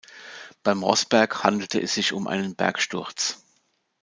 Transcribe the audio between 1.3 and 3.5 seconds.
handelte es sich um einen Bergsturz.